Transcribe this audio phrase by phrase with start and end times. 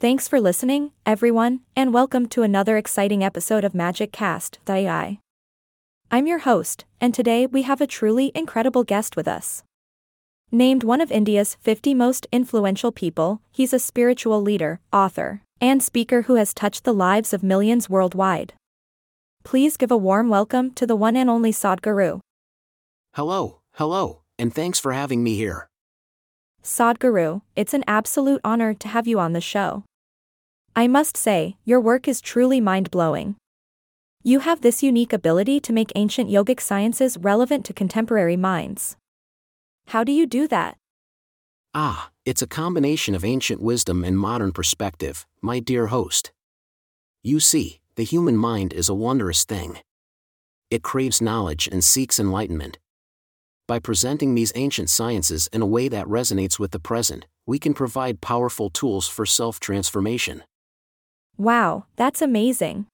[0.00, 5.18] Thanks for listening, everyone, and welcome to another exciting episode of Magic Cast, AI.
[6.08, 9.64] I'm your host, and today we have a truly incredible guest with us.
[10.52, 16.22] Named one of India's 50 most influential people, he's a spiritual leader, author, and speaker
[16.22, 18.54] who has touched the lives of millions worldwide.
[19.42, 22.20] Please give a warm welcome to the one and only Sadhguru.
[23.14, 25.68] Hello, hello, and thanks for having me here.
[26.62, 29.82] Sadhguru, it's an absolute honor to have you on the show.
[30.78, 33.34] I must say, your work is truly mind blowing.
[34.22, 38.96] You have this unique ability to make ancient yogic sciences relevant to contemporary minds.
[39.88, 40.76] How do you do that?
[41.74, 46.30] Ah, it's a combination of ancient wisdom and modern perspective, my dear host.
[47.24, 49.78] You see, the human mind is a wondrous thing.
[50.70, 52.78] It craves knowledge and seeks enlightenment.
[53.66, 57.74] By presenting these ancient sciences in a way that resonates with the present, we can
[57.74, 60.44] provide powerful tools for self transformation.
[61.38, 62.86] Wow, that's amazing.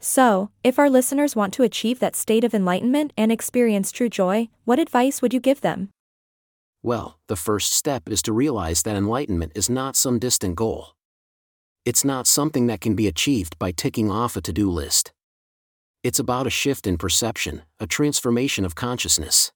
[0.00, 4.48] So, if our listeners want to achieve that state of enlightenment and experience true joy,
[4.64, 5.90] what advice would you give them?
[6.82, 10.94] Well, the first step is to realize that enlightenment is not some distant goal.
[11.84, 15.12] It's not something that can be achieved by ticking off a to do list.
[16.02, 19.52] It's about a shift in perception, a transformation of consciousness.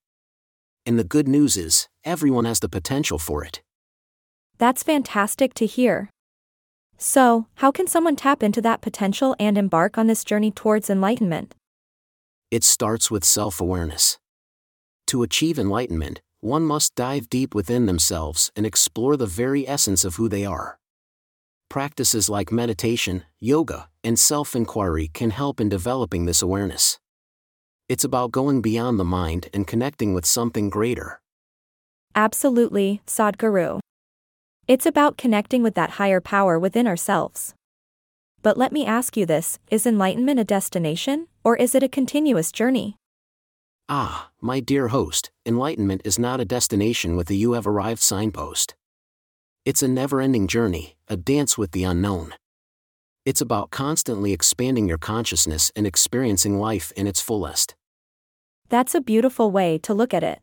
[0.85, 3.63] And the good news is, everyone has the potential for it.
[4.59, 6.11] That's fantastic to hear.
[6.99, 11.55] So, how can someone tap into that potential and embark on this journey towards enlightenment?
[12.51, 14.19] It starts with self awareness.
[15.09, 20.17] To achieve enlightenment, one must dive deep within themselves and explore the very essence of
[20.17, 20.79] who they are.
[21.69, 26.99] Practices like meditation, yoga, and self inquiry can help in developing this awareness.
[27.89, 31.21] It's about going beyond the mind and connecting with something greater.
[32.15, 33.81] Absolutely, Sadhguru.
[34.69, 37.55] It's about connecting with that higher power within ourselves.
[38.43, 42.51] But let me ask you this is enlightenment a destination, or is it a continuous
[42.51, 42.97] journey?
[43.89, 48.75] Ah, my dear host, enlightenment is not a destination with a you have arrived signpost.
[49.65, 52.35] It's a never ending journey, a dance with the unknown.
[53.25, 57.77] It's about constantly expanding your consciousness and experiencing life in its fullest.
[58.69, 60.41] That's a beautiful way to look at it.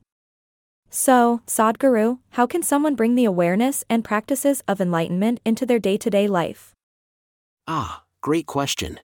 [0.96, 5.98] So, Sadhguru, how can someone bring the awareness and practices of enlightenment into their day
[5.98, 6.76] to day life?
[7.68, 9.00] Ah, great question.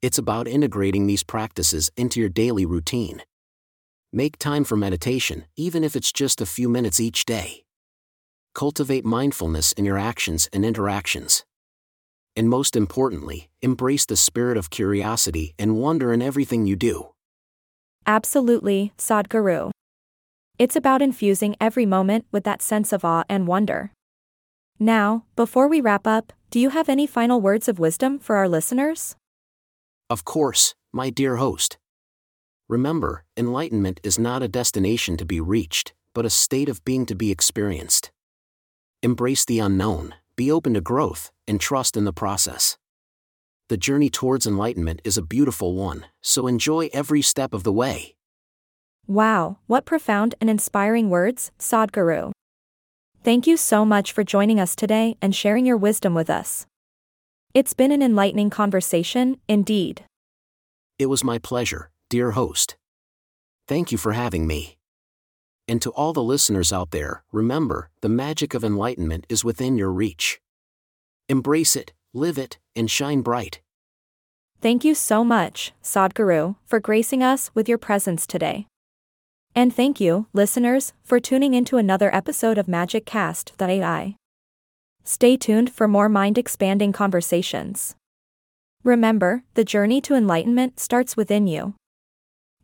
[0.00, 3.20] It's about integrating these practices into your daily routine.
[4.14, 7.64] Make time for meditation, even if it's just a few minutes each day.
[8.54, 11.44] Cultivate mindfulness in your actions and interactions.
[12.34, 17.10] And most importantly, embrace the spirit of curiosity and wonder in everything you do.
[18.06, 19.70] Absolutely, Sadhguru.
[20.56, 23.90] It's about infusing every moment with that sense of awe and wonder.
[24.78, 28.48] Now, before we wrap up, do you have any final words of wisdom for our
[28.48, 29.16] listeners?
[30.08, 31.76] Of course, my dear host.
[32.68, 37.16] Remember, enlightenment is not a destination to be reached, but a state of being to
[37.16, 38.12] be experienced.
[39.02, 42.78] Embrace the unknown, be open to growth, and trust in the process.
[43.68, 48.13] The journey towards enlightenment is a beautiful one, so enjoy every step of the way.
[49.06, 52.32] Wow, what profound and inspiring words, Sadhguru.
[53.22, 56.66] Thank you so much for joining us today and sharing your wisdom with us.
[57.52, 60.04] It's been an enlightening conversation, indeed.
[60.98, 62.76] It was my pleasure, dear host.
[63.68, 64.76] Thank you for having me.
[65.68, 69.90] And to all the listeners out there, remember, the magic of enlightenment is within your
[69.90, 70.40] reach.
[71.28, 73.60] Embrace it, live it, and shine bright.
[74.60, 78.66] Thank you so much, Sadhguru, for gracing us with your presence today.
[79.56, 84.16] And thank you, listeners, for tuning into another episode of Magic Cast, the AI.
[85.04, 87.94] Stay tuned for more mind expanding conversations.
[88.82, 91.74] Remember, the journey to enlightenment starts within you.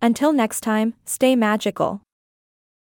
[0.02, 2.02] Until next time, stay magical.